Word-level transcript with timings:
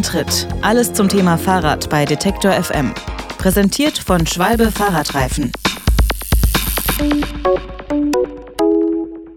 Antritt. 0.00 0.48
Alles 0.62 0.94
zum 0.94 1.10
Thema 1.10 1.36
Fahrrad 1.36 1.90
bei 1.90 2.06
Detektor 2.06 2.52
FM. 2.52 2.94
Präsentiert 3.36 3.98
von 3.98 4.26
Schwalbe 4.26 4.72
Fahrradreifen. 4.72 5.52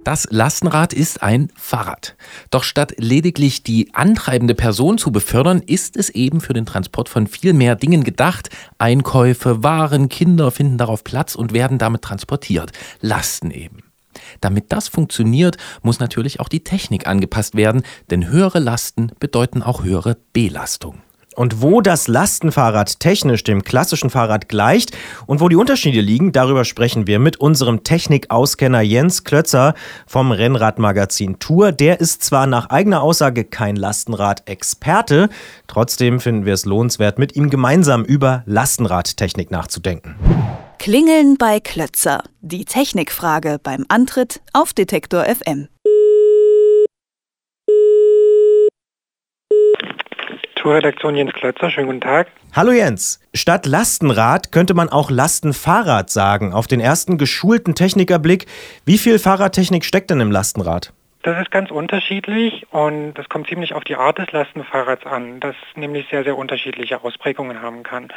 Das 0.06 0.26
Lastenrad 0.30 0.94
ist 0.94 1.22
ein 1.22 1.52
Fahrrad. 1.58 2.16
Doch 2.50 2.64
statt 2.64 2.94
lediglich 2.98 3.64
die 3.64 3.94
antreibende 3.94 4.56
Person 4.56 4.98
zu 4.98 5.12
befördern, 5.12 5.60
ist 5.60 5.98
es 5.98 6.10
eben 6.10 6.40
für 6.40 6.54
den 6.54 6.66
Transport 6.66 7.10
von 7.10 7.28
viel 7.28 7.52
mehr 7.52 7.76
Dingen 7.76 8.06
gedacht. 8.06 8.50
Einkäufe, 8.78 9.64
Waren, 9.64 10.08
Kinder 10.08 10.50
finden 10.50 10.78
darauf 10.78 11.04
Platz 11.04 11.36
und 11.36 11.52
werden 11.52 11.78
damit 11.78 12.04
transportiert. 12.04 12.72
Lasten 13.02 13.52
eben. 13.52 13.93
Damit 14.42 14.72
das 14.72 14.88
funktioniert, 14.88 15.58
muss 15.82 16.00
natürlich 16.00 16.40
auch 16.40 16.50
die 16.50 16.64
Technik 16.64 17.08
angepasst 17.08 17.56
werden, 17.56 17.84
denn 18.10 18.28
höhere 18.30 18.60
Lasten 18.60 19.12
bedeuten 19.20 19.62
auch 19.62 19.84
höhere 19.84 20.18
Belastung. 20.34 21.02
Und 21.36 21.62
wo 21.62 21.82
das 21.82 22.08
Lastenfahrrad 22.08 23.00
technisch 23.00 23.44
dem 23.44 23.64
klassischen 23.64 24.10
Fahrrad 24.10 24.50
gleicht 24.50 24.92
und 25.26 25.42
wo 25.42 25.50
die 25.50 25.56
Unterschiede 25.56 26.02
liegen, 26.02 26.32
darüber 26.32 26.66
sprechen 26.66 27.08
wir 27.08 27.20
mit 27.20 27.38
unserem 27.38 27.84
Technikauskenner 27.84 28.82
Jens 28.82 29.24
Klötzer 29.24 29.74
vom 30.06 30.32
Rennradmagazin 30.32 31.40
Tour. 31.40 31.72
Der 31.72 32.00
ist 32.00 32.24
zwar 32.24 32.48
nach 32.48 32.70
eigener 32.70 33.02
Aussage 33.02 33.44
kein 33.44 33.76
Lastenrad-Experte, 33.76 35.30
trotzdem 35.68 36.20
finden 36.20 36.46
wir 36.46 36.54
es 36.54 36.66
lohnenswert, 36.66 37.20
mit 37.20 37.36
ihm 37.36 37.50
gemeinsam 37.50 38.04
über 38.04 38.44
Lastenradtechnik 38.46 39.52
nachzudenken. 39.52 40.16
Klingeln 40.80 41.38
bei 41.38 41.62
Klötzer. 41.62 42.24
Die 42.42 42.66
Technikfrage 42.66 43.58
beim 43.64 43.86
Antritt 43.88 44.42
auf 44.52 44.74
Detektor 44.74 45.24
FM. 45.24 45.70
Tourredaktion 50.64 51.18
Jens 51.18 51.34
Klötzer, 51.34 51.70
schönen 51.70 51.88
guten 51.88 52.00
Tag. 52.00 52.28
Hallo 52.54 52.72
Jens. 52.72 53.20
Statt 53.34 53.66
Lastenrad 53.66 54.54
könnte 54.54 54.74
man 54.74 54.88
auch 54.88 55.12
Lastenfahrrad 55.12 56.10
sagen. 56.10 56.54
Auf 56.54 56.68
den 56.68 56.80
ersten 56.80 57.18
geschulten 57.18 57.76
Technikerblick, 57.76 58.46
wie 58.86 58.98
viel 58.98 59.20
Fahrradtechnik 59.20 59.84
steckt 59.84 60.10
denn 60.10 60.22
im 60.22 60.32
Lastenrad? 60.32 60.94
Das 61.24 61.40
ist 61.40 61.52
ganz 61.52 61.72
unterschiedlich 61.72 62.68
und 62.72 63.14
das 63.14 63.30
kommt 63.30 63.48
ziemlich 63.48 63.74
auf 63.74 63.86
die 63.86 63.96
Art 63.96 64.18
des 64.18 64.30
Lastenfahrrads 64.34 65.06
an, 65.06 65.40
das 65.40 65.56
nämlich 65.74 66.06
sehr, 66.10 66.26
sehr 66.26 66.38
unterschiedliche 66.38 67.02
Ausprägungen 67.02 67.62
haben 67.62 67.84
kann. 67.84 68.10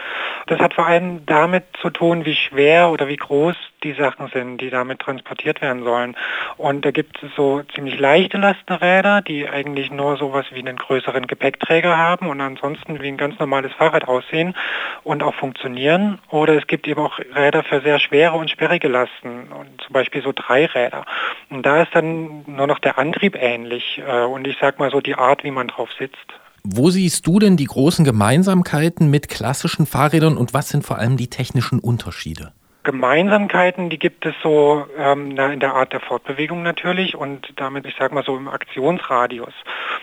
Das 0.48 0.58
hat 0.58 0.74
vor 0.74 0.86
allem 0.86 1.24
damit 1.24 1.62
zu 1.80 1.90
tun, 1.90 2.24
wie 2.24 2.34
schwer 2.34 2.90
oder 2.90 3.06
wie 3.06 3.16
groß 3.16 3.54
die 3.84 3.92
Sachen 3.92 4.26
sind, 4.34 4.60
die 4.60 4.70
damit 4.70 4.98
transportiert 4.98 5.62
werden 5.62 5.84
sollen. 5.84 6.16
Und 6.56 6.84
da 6.84 6.90
gibt 6.90 7.22
es 7.22 7.30
so 7.36 7.62
ziemlich 7.74 7.96
leichte 8.00 8.38
Lastenräder, 8.38 9.22
die 9.22 9.48
eigentlich 9.48 9.92
nur 9.92 10.16
sowas 10.16 10.46
wie 10.50 10.58
einen 10.58 10.76
größeren 10.76 11.28
Gepäckträger 11.28 11.96
haben 11.96 12.28
und 12.28 12.40
ansonsten 12.40 13.00
wie 13.00 13.08
ein 13.08 13.16
ganz 13.16 13.38
normales 13.38 13.72
Fahrrad 13.74 14.08
aussehen 14.08 14.56
und 15.04 15.22
auch 15.22 15.34
funktionieren. 15.34 16.18
Oder 16.30 16.56
es 16.56 16.66
gibt 16.66 16.88
eben 16.88 17.00
auch 17.00 17.20
Räder 17.36 17.62
für 17.62 17.82
sehr 17.82 18.00
schwere 18.00 18.34
und 18.34 18.50
sperrige 18.50 18.88
Lasten, 18.88 19.52
und 19.52 19.80
zum 19.82 19.92
Beispiel 19.92 20.22
so 20.22 20.32
Dreiräder. 20.34 21.04
Und 21.50 21.64
da 21.64 21.82
ist 21.82 21.94
dann 21.94 22.44
nur 22.46 22.66
noch 22.66 22.80
der 22.80 22.95
Antrieb 22.96 23.36
ähnlich 23.38 24.00
äh, 24.06 24.24
und 24.24 24.46
ich 24.46 24.56
sag 24.60 24.78
mal 24.78 24.90
so 24.90 25.00
die 25.00 25.14
Art, 25.14 25.44
wie 25.44 25.50
man 25.50 25.68
drauf 25.68 25.90
sitzt. 25.98 26.26
Wo 26.64 26.90
siehst 26.90 27.26
du 27.26 27.38
denn 27.38 27.56
die 27.56 27.66
großen 27.66 28.04
Gemeinsamkeiten 28.04 29.08
mit 29.08 29.28
klassischen 29.28 29.86
Fahrrädern 29.86 30.36
und 30.36 30.52
was 30.52 30.68
sind 30.68 30.84
vor 30.84 30.98
allem 30.98 31.16
die 31.16 31.28
technischen 31.28 31.78
Unterschiede? 31.78 32.52
Gemeinsamkeiten, 32.86 33.90
die 33.90 33.98
gibt 33.98 34.24
es 34.26 34.34
so 34.44 34.86
ähm, 34.96 35.36
in 35.36 35.58
der 35.58 35.74
Art 35.74 35.92
der 35.92 35.98
Fortbewegung 35.98 36.62
natürlich 36.62 37.16
und 37.16 37.52
damit, 37.56 37.84
ich 37.84 37.96
sage 37.96 38.14
mal 38.14 38.22
so 38.22 38.36
im 38.36 38.46
Aktionsradius. 38.46 39.52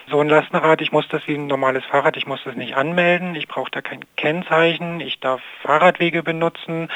So 0.10 0.20
ein 0.20 0.28
Lastenrad, 0.28 0.82
ich 0.82 0.92
muss 0.92 1.08
das 1.08 1.26
wie 1.26 1.36
ein 1.36 1.48
normales 1.48 1.86
Fahrrad, 1.86 2.18
ich 2.18 2.28
muss 2.28 2.44
das 2.44 2.58
nicht 2.58 2.76
anmelden, 2.76 3.36
ich 3.36 3.48
brauche 3.48 3.72
da 3.72 3.80
kein 3.82 4.04
Kennzeichen, 4.18 5.00
ich 5.00 5.22
darf 5.22 5.42
Fahrradwege 5.62 6.24
benutzen, 6.24 6.90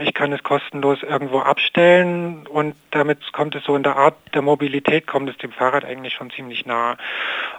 ich 0.00 0.14
kann 0.14 0.32
es 0.32 0.42
kostenlos 0.42 1.02
irgendwo 1.02 1.40
abstellen 1.40 2.46
und 2.46 2.74
damit 2.90 3.18
kommt 3.34 3.54
es 3.54 3.64
so 3.64 3.76
in 3.76 3.82
der 3.82 3.96
Art 3.96 4.16
der 4.32 4.40
Mobilität, 4.40 5.06
kommt 5.06 5.28
es 5.28 5.36
dem 5.36 5.52
Fahrrad 5.52 5.84
eigentlich 5.84 6.14
schon 6.14 6.30
ziemlich 6.30 6.64
nah. 6.64 6.96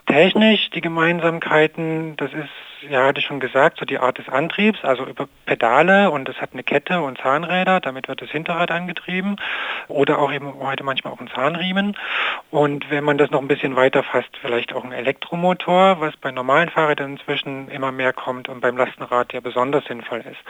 Technisch, 0.07 0.71
die 0.71 0.81
Gemeinsamkeiten, 0.81 2.17
das 2.17 2.33
ist 2.33 2.49
ja, 2.89 3.05
hatte 3.05 3.19
ich 3.19 3.25
schon 3.25 3.39
gesagt, 3.39 3.77
so 3.79 3.85
die 3.85 3.99
Art 3.99 4.17
des 4.17 4.29
Antriebs, 4.29 4.83
also 4.83 5.05
über 5.05 5.27
Pedale 5.45 6.11
und 6.11 6.27
es 6.29 6.39
hat 6.41 6.51
eine 6.53 6.63
Kette 6.63 7.01
und 7.01 7.17
Zahnräder, 7.17 7.79
damit 7.79 8.07
wird 8.07 8.21
das 8.21 8.29
Hinterrad 8.29 8.71
angetrieben 8.71 9.35
oder 9.87 10.19
auch 10.19 10.31
eben 10.31 10.53
heute 10.59 10.83
manchmal 10.83 11.13
auch 11.13 11.19
ein 11.19 11.29
Zahnriemen. 11.29 11.97
Und 12.51 12.89
wenn 12.89 13.03
man 13.03 13.17
das 13.17 13.31
noch 13.31 13.41
ein 13.41 13.47
bisschen 13.47 13.75
weiter 13.75 14.03
fasst, 14.03 14.37
vielleicht 14.41 14.73
auch 14.73 14.83
ein 14.83 14.91
Elektromotor, 14.91 15.99
was 15.99 16.15
bei 16.17 16.31
normalen 16.31 16.69
Fahrrädern 16.69 17.13
inzwischen 17.13 17.69
immer 17.69 17.91
mehr 17.91 18.13
kommt 18.13 18.49
und 18.49 18.61
beim 18.61 18.77
Lastenrad 18.77 19.33
ja 19.33 19.39
besonders 19.39 19.85
sinnvoll 19.85 20.19
ist. 20.19 20.41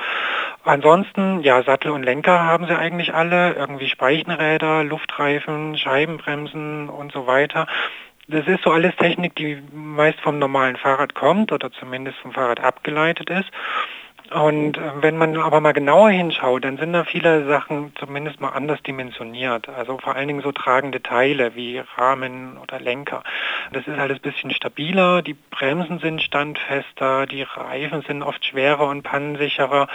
Ansonsten, 0.64 1.42
ja, 1.42 1.62
Sattel 1.64 1.92
und 1.92 2.04
Lenker 2.04 2.44
haben 2.44 2.66
sie 2.66 2.76
eigentlich 2.76 3.14
alle, 3.14 3.54
irgendwie 3.54 3.88
Speichenräder, 3.88 4.84
Luftreifen, 4.84 5.78
Scheibenbremsen 5.78 6.90
und 6.90 7.12
so 7.12 7.28
weiter. 7.28 7.68
Das 8.28 8.48
ist 8.48 8.64
so 8.64 8.72
alles 8.72 8.96
Technik, 8.96 9.36
die 9.36 9.62
meist 9.72 10.20
vom 10.20 10.40
normalen 10.40 10.78
Fahrrad 10.78 11.14
kommt 11.14 11.52
oder 11.52 11.72
zumindest 11.72 12.18
vom 12.20 12.32
Fahrrad 12.32 12.60
abgeleitet 12.60 13.30
ist. 13.30 13.52
Und 14.32 14.78
äh, 14.78 14.82
wenn 15.02 15.18
man 15.18 15.38
aber 15.38 15.62
mal 15.62 15.74
genauer 15.74 16.10
hinschaut, 16.10 16.66
dann 16.66 16.78
sind 16.78 16.94
da 16.94 17.04
viele 17.04 17.46
Sachen 17.46 17.94
zumindest 18.00 18.42
mal 18.42 18.50
anders 18.50 18.82
dimensioniert. 18.82 19.70
Also 19.70 20.00
vor 20.00 20.16
allen 20.16 20.28
Dingen 20.28 20.42
so 20.42 20.52
tragende 20.52 21.04
Teile 21.04 21.56
wie 21.56 21.84
Rahmen 21.98 22.58
oder 22.58 22.80
Lenker. 22.80 23.24
Das 23.72 23.86
ist 23.86 24.00
alles 24.00 24.18
ein 24.18 24.22
bisschen 24.22 24.52
stabiler, 24.52 25.22
die 25.22 25.36
Bremsen 25.36 26.00
sind 26.00 26.24
standfester, 26.24 27.28
die 27.28 27.44
Reifen 27.44 28.02
sind 28.02 28.24
oft 28.24 28.44
schwerer 28.44 28.88
und 28.88 29.04
pannensicherer 29.04 29.88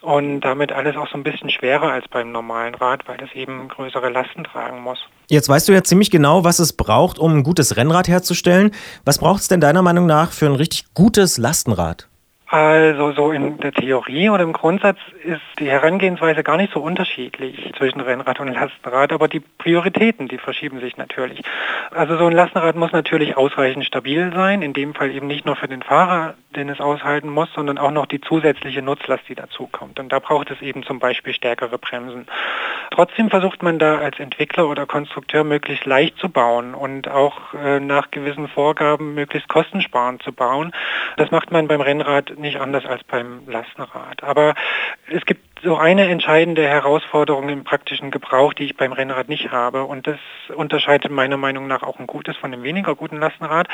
und 0.00 0.40
damit 0.40 0.72
alles 0.72 0.96
auch 0.96 1.08
so 1.08 1.18
ein 1.18 1.24
bisschen 1.24 1.50
schwerer 1.50 1.92
als 1.92 2.08
beim 2.08 2.32
normalen 2.32 2.74
Rad, 2.74 3.06
weil 3.06 3.18
das 3.18 3.32
eben 3.34 3.68
größere 3.68 4.08
Lasten 4.08 4.44
tragen 4.44 4.80
muss. 4.80 5.06
Jetzt 5.28 5.48
weißt 5.48 5.68
du 5.68 5.72
ja 5.72 5.82
ziemlich 5.82 6.10
genau, 6.10 6.44
was 6.44 6.58
es 6.60 6.72
braucht, 6.72 7.18
um 7.18 7.38
ein 7.38 7.42
gutes 7.42 7.76
Rennrad 7.76 8.06
herzustellen. 8.06 8.70
Was 9.04 9.18
braucht 9.18 9.42
es 9.42 9.48
denn 9.48 9.60
deiner 9.60 9.82
Meinung 9.82 10.06
nach 10.06 10.30
für 10.32 10.46
ein 10.46 10.54
richtig 10.54 10.86
gutes 10.94 11.36
Lastenrad? 11.36 12.08
Also 12.48 13.10
so 13.10 13.32
in 13.32 13.58
der 13.58 13.72
Theorie 13.72 14.30
oder 14.30 14.44
im 14.44 14.52
Grundsatz 14.52 14.98
ist 15.24 15.40
die 15.58 15.68
Herangehensweise 15.68 16.44
gar 16.44 16.56
nicht 16.56 16.72
so 16.72 16.80
unterschiedlich 16.80 17.72
zwischen 17.76 18.00
Rennrad 18.00 18.38
und 18.38 18.54
Lastenrad, 18.54 19.12
aber 19.12 19.26
die 19.26 19.40
Prioritäten, 19.40 20.28
die 20.28 20.38
verschieben 20.38 20.78
sich 20.78 20.96
natürlich. 20.96 21.42
Also 21.90 22.16
so 22.16 22.26
ein 22.26 22.32
Lastenrad 22.32 22.76
muss 22.76 22.92
natürlich 22.92 23.36
ausreichend 23.36 23.84
stabil 23.84 24.32
sein, 24.32 24.62
in 24.62 24.74
dem 24.74 24.94
Fall 24.94 25.10
eben 25.10 25.26
nicht 25.26 25.44
nur 25.44 25.56
für 25.56 25.66
den 25.66 25.82
Fahrer, 25.82 26.34
den 26.54 26.68
es 26.68 26.80
aushalten 26.80 27.30
muss, 27.30 27.52
sondern 27.52 27.78
auch 27.78 27.90
noch 27.90 28.06
die 28.06 28.20
zusätzliche 28.20 28.80
Nutzlast, 28.80 29.24
die 29.28 29.34
dazu 29.34 29.66
kommt. 29.66 29.98
Und 29.98 30.12
da 30.12 30.20
braucht 30.20 30.52
es 30.52 30.62
eben 30.62 30.84
zum 30.84 31.00
Beispiel 31.00 31.34
stärkere 31.34 31.78
Bremsen. 31.78 32.26
Trotzdem 32.92 33.28
versucht 33.28 33.64
man 33.64 33.80
da 33.80 33.98
als 33.98 34.20
Entwickler 34.20 34.68
oder 34.68 34.86
Konstrukteur 34.86 35.42
möglichst 35.42 35.84
leicht 35.84 36.16
zu 36.18 36.28
bauen 36.28 36.74
und 36.74 37.08
auch 37.08 37.54
äh, 37.54 37.80
nach 37.80 38.12
gewissen 38.12 38.46
Vorgaben 38.46 39.14
möglichst 39.14 39.48
kostensparend 39.48 40.22
zu 40.22 40.32
bauen. 40.32 40.72
Das 41.16 41.32
macht 41.32 41.50
man 41.50 41.66
beim 41.66 41.80
Rennrad 41.80 42.35
nicht 42.38 42.58
anders 42.58 42.84
als 42.84 43.04
beim 43.04 43.48
Lastenrad. 43.48 44.22
Aber 44.22 44.54
es 45.10 45.24
gibt 45.24 45.45
so 45.62 45.76
eine 45.76 46.08
entscheidende 46.08 46.66
Herausforderung 46.66 47.48
im 47.48 47.64
praktischen 47.64 48.10
Gebrauch, 48.10 48.52
die 48.52 48.64
ich 48.64 48.76
beim 48.76 48.92
Rennrad 48.92 49.28
nicht 49.28 49.50
habe. 49.50 49.84
Und 49.84 50.06
das 50.06 50.18
unterscheidet 50.54 51.10
meiner 51.10 51.38
Meinung 51.38 51.66
nach 51.66 51.82
auch 51.82 51.98
ein 51.98 52.06
gutes 52.06 52.36
von 52.36 52.52
einem 52.52 52.62
weniger 52.62 52.94
guten 52.94 53.16
Lastenrad. 53.16 53.66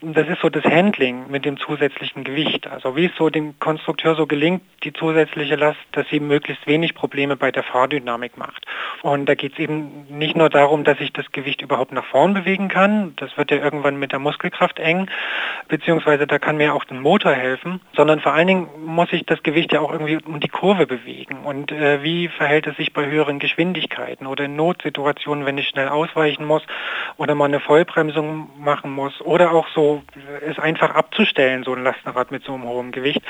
Das 0.00 0.26
ist 0.26 0.40
so 0.40 0.48
das 0.48 0.64
Handling 0.64 1.30
mit 1.30 1.44
dem 1.44 1.58
zusätzlichen 1.58 2.24
Gewicht. 2.24 2.66
Also 2.66 2.96
wie 2.96 3.06
es 3.06 3.12
so 3.16 3.28
dem 3.28 3.58
Konstrukteur 3.58 4.14
so 4.14 4.26
gelingt, 4.26 4.62
die 4.84 4.92
zusätzliche 4.92 5.56
Last, 5.56 5.78
dass 5.92 6.08
sie 6.08 6.18
möglichst 6.18 6.66
wenig 6.66 6.94
Probleme 6.94 7.36
bei 7.36 7.52
der 7.52 7.62
Fahrdynamik 7.62 8.38
macht. 8.38 8.64
Und 9.02 9.28
da 9.28 9.34
geht 9.34 9.52
es 9.52 9.58
eben 9.58 10.06
nicht 10.08 10.36
nur 10.36 10.48
darum, 10.48 10.84
dass 10.84 10.98
ich 10.98 11.12
das 11.12 11.30
Gewicht 11.32 11.60
überhaupt 11.60 11.92
nach 11.92 12.06
vorn 12.06 12.32
bewegen 12.32 12.68
kann. 12.68 13.12
Das 13.16 13.36
wird 13.36 13.50
ja 13.50 13.58
irgendwann 13.58 13.98
mit 13.98 14.12
der 14.12 14.18
Muskelkraft 14.18 14.78
eng, 14.78 15.10
beziehungsweise 15.68 16.26
da 16.26 16.38
kann 16.38 16.56
mir 16.56 16.74
auch 16.74 16.84
der 16.84 16.96
Motor 16.96 17.32
helfen, 17.32 17.80
sondern 17.94 18.20
vor 18.20 18.32
allen 18.32 18.46
Dingen 18.46 18.68
muss 18.86 19.12
ich 19.12 19.26
das 19.26 19.42
Gewicht 19.42 19.72
ja 19.72 19.80
auch 19.80 19.92
irgendwie 19.92 20.18
um 20.24 20.40
die 20.40 20.48
Kurve 20.48 20.86
bewegen 20.86 21.17
bewegen 21.18 21.38
und 21.44 21.72
äh, 21.72 22.02
wie 22.02 22.28
verhält 22.28 22.66
es 22.66 22.76
sich 22.76 22.92
bei 22.92 23.06
höheren 23.06 23.38
Geschwindigkeiten 23.38 24.26
oder 24.26 24.44
in 24.44 24.56
Notsituationen, 24.56 25.44
wenn 25.46 25.58
ich 25.58 25.68
schnell 25.68 25.88
ausweichen 25.88 26.44
muss 26.44 26.62
oder 27.16 27.34
mal 27.34 27.46
eine 27.46 27.60
Vollbremsung 27.60 28.50
machen 28.58 28.92
muss 28.92 29.20
oder 29.20 29.52
auch 29.52 29.66
so 29.74 30.02
es 30.46 30.58
einfach 30.58 30.94
abzustellen, 30.94 31.64
so 31.64 31.74
ein 31.74 31.82
Lastenrad 31.82 32.30
mit 32.30 32.44
so 32.44 32.54
einem 32.54 32.64
hohen 32.64 32.92
Gewicht. 32.92 33.22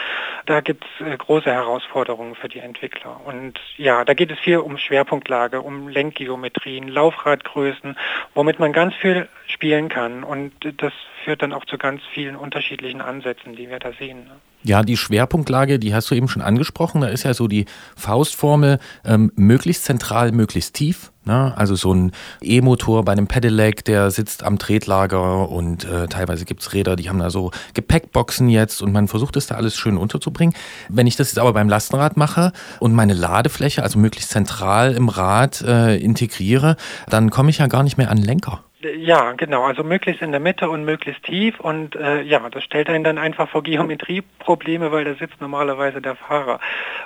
Da 0.47 0.61
gibt 0.61 0.85
es 0.85 1.07
äh, 1.07 1.17
große 1.17 1.51
Herausforderungen 1.51 2.35
für 2.35 2.49
die 2.49 2.61
Entwickler. 2.61 3.21
Und 3.25 3.59
ja, 3.77 4.05
da 4.05 4.15
geht 4.15 4.31
es 4.31 4.39
viel 4.39 4.59
um 4.59 4.79
Schwerpunktlage, 4.79 5.61
um 5.61 5.89
Lenkgeometrien, 5.89 6.89
Laufradgrößen, 6.89 7.97
womit 8.35 8.59
man 8.59 8.73
ganz 8.73 8.95
viel 8.97 9.29
spielen 9.47 9.89
kann 9.89 10.25
und 10.25 10.53
das 10.79 10.93
führt 11.25 11.43
dann 11.43 11.53
auch 11.53 11.65
zu 11.65 11.79
ganz 11.79 12.03
vielen 12.13 12.37
unterschiedlichen 12.37 13.01
Ansätzen, 13.01 13.57
die 13.57 13.71
wir 13.71 13.79
da 13.79 13.93
sehen. 13.93 14.31
Ja, 14.69 14.83
die 14.83 14.99
Schwerpunktlage, 14.99 15.79
die 15.79 15.95
hast 15.95 16.11
du 16.11 16.15
eben 16.15 16.29
schon 16.29 16.43
angesprochen. 16.43 17.01
Da 17.01 17.09
ist 17.09 17.23
ja 17.23 17.33
so 17.33 17.49
die 17.49 17.65
Faustformel, 17.97 18.79
ähm, 19.03 19.33
möglichst 19.35 19.87
zentral, 19.87 20.31
möglichst 20.31 20.75
tief. 20.75 21.11
Ne? 21.25 21.55
Also 21.57 21.75
so 21.75 21.95
ein 21.95 22.13
E-Motor 22.43 23.03
bei 23.03 23.13
einem 23.13 23.29
Pedelec, 23.29 23.87
der 23.87 24.11
sitzt 24.11 24.43
am 24.43 24.59
Tretlager 24.59 25.49
und 25.49 25.87
äh, 25.87 26.07
teilweise 26.09 26.45
gibt 26.45 26.61
es 26.61 26.75
Räder, 26.75 26.97
die 26.97 27.09
haben 27.09 27.19
da 27.19 27.31
so 27.31 27.51
Gepäckboxen 27.73 28.51
jetzt 28.51 28.83
und 28.83 28.93
man 28.93 29.09
versucht 29.09 29.37
es 29.37 29.47
da 29.47 29.55
alles 29.55 29.75
schön 29.75 29.97
unterzubringen. 29.97 30.55
Wenn 30.91 31.07
ich 31.07 31.17
das 31.17 31.29
jetzt 31.29 31.39
aber 31.39 31.55
beim 31.55 31.71
Lastenrad 31.71 32.19
mache 32.19 32.53
und 32.79 32.93
meine 32.93 33.15
Ladefläche, 33.15 33.83
also 33.83 33.99
möglichst 33.99 34.29
zentral 34.33 34.93
im 34.93 35.09
Rad 35.09 35.63
äh, 35.63 35.97
integriere, 35.97 36.77
dann 37.09 37.31
komme 37.31 37.49
ich 37.49 37.57
ja 37.57 37.69
gar 37.69 37.85
nicht 37.85 37.97
mehr 37.97 38.11
an 38.11 38.19
Lenker. 38.19 38.65
Ja, 38.81 39.33
genau. 39.33 39.65
Also 39.65 39.83
möglichst 39.83 40.23
in 40.23 40.31
der 40.31 40.39
Mitte 40.39 40.71
und 40.71 40.85
möglichst 40.85 41.25
tief. 41.25 41.59
Und 41.59 41.97
äh, 41.97 42.23
ja, 42.23 42.49
das 42.49 42.63
stellt 42.63 42.89
einen 42.89 43.03
dann 43.03 43.19
einfach 43.19 43.49
vor 43.49 43.65
Geometrieprobleme, 43.65 44.93
weil 44.93 45.05
da 45.05 45.15
sitzt 45.15 45.41
normalerweise 45.41 46.01
der 46.01 46.15
Fahrer. 46.15 46.61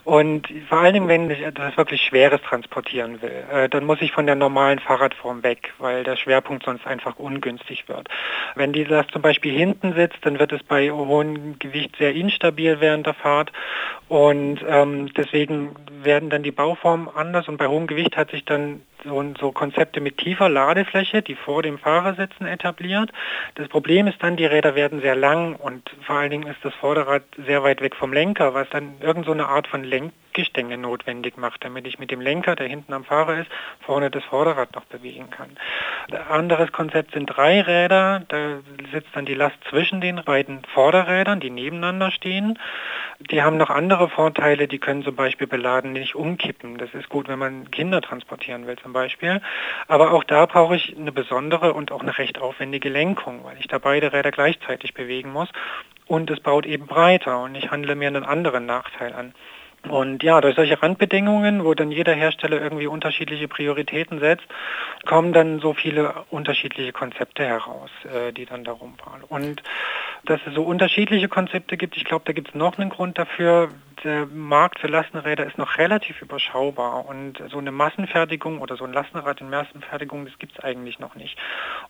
Und 0.04 0.48
vor 0.68 0.78
allen 0.78 0.92
Dingen, 0.92 1.08
wenn 1.08 1.30
ich 1.30 1.40
etwas 1.40 1.74
wirklich 1.78 2.02
Schweres 2.02 2.42
transportieren 2.42 3.22
will, 3.22 3.44
äh, 3.50 3.70
dann 3.70 3.86
muss 3.86 4.02
ich 4.02 4.12
von 4.12 4.26
der 4.26 4.34
normalen 4.34 4.80
Fahrradform 4.80 5.42
weg, 5.42 5.72
weil 5.78 6.04
der 6.04 6.16
Schwerpunkt 6.16 6.64
sonst 6.66 6.86
einfach 6.86 7.16
ungünstig 7.18 7.88
wird. 7.88 8.06
Wenn 8.54 8.74
die 8.74 8.84
das 8.84 9.06
zum 9.06 9.22
Beispiel 9.22 9.56
hinten 9.56 9.94
sitzt, 9.94 10.18
dann 10.26 10.38
wird 10.38 10.52
es 10.52 10.62
bei 10.62 10.90
hohem 10.90 11.58
Gewicht 11.58 11.96
sehr 11.96 12.14
instabil 12.14 12.80
während 12.80 13.06
der 13.06 13.14
Fahrt. 13.14 13.50
Und 14.08 14.58
ähm, 14.68 15.10
deswegen 15.14 15.74
werden 16.02 16.28
dann 16.28 16.42
die 16.42 16.50
Bauformen 16.50 17.08
anders. 17.08 17.48
Und 17.48 17.56
bei 17.56 17.68
hohem 17.68 17.86
Gewicht 17.86 18.18
hat 18.18 18.30
sich 18.30 18.44
dann 18.44 18.82
so, 19.04 19.24
so 19.38 19.52
Konzepte 19.52 20.00
mit 20.00 20.18
tiefer 20.18 20.48
Ladefläche, 20.48 21.22
die 21.22 21.34
vor 21.34 21.61
dem 21.62 21.78
Fahrer 21.78 22.14
sitzen, 22.14 22.46
etabliert. 22.46 23.10
Das 23.54 23.68
Problem 23.68 24.06
ist 24.06 24.22
dann, 24.22 24.36
die 24.36 24.46
Räder 24.46 24.74
werden 24.74 25.00
sehr 25.00 25.16
lang 25.16 25.56
und 25.56 25.90
vor 26.06 26.16
allen 26.16 26.30
Dingen 26.30 26.48
ist 26.48 26.62
das 26.62 26.74
Vorderrad 26.74 27.22
sehr 27.46 27.62
weit 27.62 27.80
weg 27.80 27.94
vom 27.96 28.12
Lenker, 28.12 28.54
was 28.54 28.68
dann 28.70 29.00
irgendeine 29.00 29.42
so 29.44 29.48
Art 29.48 29.66
von 29.66 29.84
Lenkgestänge 29.84 30.76
notwendig 30.76 31.36
macht, 31.36 31.64
damit 31.64 31.86
ich 31.86 31.98
mit 31.98 32.10
dem 32.10 32.20
Lenker, 32.20 32.56
der 32.56 32.66
hinten 32.66 32.92
am 32.92 33.04
Fahrer 33.04 33.38
ist, 33.38 33.50
vorne 33.80 34.10
das 34.10 34.24
Vorderrad 34.24 34.74
noch 34.74 34.84
bewegen 34.84 35.30
kann. 35.30 35.56
Anderes 36.28 36.72
Konzept 36.72 37.12
sind 37.12 37.26
drei 37.26 37.60
Räder, 37.60 38.22
da 38.28 38.58
sitzt 38.92 39.10
dann 39.14 39.24
die 39.24 39.34
Last 39.34 39.56
zwischen 39.68 40.00
den 40.00 40.22
beiden 40.24 40.62
Vorderrädern, 40.74 41.40
die 41.40 41.50
nebeneinander 41.50 42.10
stehen. 42.10 42.58
Die 43.30 43.42
haben 43.42 43.56
noch 43.56 43.70
andere 43.70 44.08
Vorteile, 44.08 44.68
die 44.68 44.78
können 44.78 45.04
zum 45.04 45.14
Beispiel 45.14 45.46
beladen 45.46 45.92
nicht 45.92 46.14
umkippen. 46.14 46.78
Das 46.78 46.92
ist 46.94 47.08
gut, 47.08 47.28
wenn 47.28 47.38
man 47.38 47.70
Kinder 47.70 48.00
transportieren 48.00 48.66
will 48.66 48.76
zum 48.76 48.92
Beispiel. 48.92 49.40
Aber 49.88 50.12
auch 50.12 50.24
da 50.24 50.46
brauche 50.46 50.76
ich 50.76 50.96
eine 50.96 51.12
besondere 51.12 51.72
und 51.72 51.92
auch 51.92 52.02
eine 52.02 52.18
recht 52.18 52.40
aufwendige 52.40 52.88
Lenkung, 52.88 53.44
weil 53.44 53.58
ich 53.58 53.68
da 53.68 53.78
beide 53.78 54.12
Räder 54.12 54.30
gleichzeitig 54.30 54.94
bewegen 54.94 55.32
muss. 55.32 55.48
Und 56.06 56.30
es 56.30 56.40
baut 56.40 56.66
eben 56.66 56.86
breiter 56.86 57.42
und 57.42 57.54
ich 57.54 57.70
handle 57.70 57.94
mir 57.94 58.08
einen 58.08 58.24
anderen 58.24 58.66
Nachteil 58.66 59.12
an. 59.14 59.34
Und 59.88 60.22
ja, 60.22 60.40
durch 60.40 60.54
solche 60.54 60.80
Randbedingungen, 60.80 61.64
wo 61.64 61.74
dann 61.74 61.90
jeder 61.90 62.14
Hersteller 62.14 62.60
irgendwie 62.60 62.86
unterschiedliche 62.86 63.48
Prioritäten 63.48 64.20
setzt, 64.20 64.46
kommen 65.06 65.32
dann 65.32 65.58
so 65.58 65.74
viele 65.74 66.14
unterschiedliche 66.30 66.92
Konzepte 66.92 67.44
heraus, 67.44 67.90
äh, 68.04 68.32
die 68.32 68.46
dann 68.46 68.62
darum 68.62 68.96
fahren. 68.96 69.22
Und 69.28 69.62
dass 70.24 70.40
es 70.46 70.54
so 70.54 70.62
unterschiedliche 70.62 71.28
Konzepte 71.28 71.76
gibt, 71.76 71.96
ich 71.96 72.04
glaube, 72.04 72.24
da 72.24 72.32
gibt 72.32 72.50
es 72.50 72.54
noch 72.54 72.78
einen 72.78 72.90
Grund 72.90 73.18
dafür, 73.18 73.70
der 74.04 74.26
Markt 74.26 74.78
für 74.80 74.88
Lastenräder 74.88 75.46
ist 75.46 75.58
noch 75.58 75.78
relativ 75.78 76.22
überschaubar 76.22 77.06
und 77.06 77.42
so 77.50 77.58
eine 77.58 77.72
Massenfertigung 77.72 78.60
oder 78.60 78.76
so 78.76 78.84
ein 78.84 78.92
Lastenrad 78.92 79.40
in 79.40 79.50
Massenfertigung, 79.50 80.24
das 80.24 80.38
gibt 80.38 80.58
es 80.58 80.64
eigentlich 80.64 80.98
noch 80.98 81.14
nicht. 81.14 81.38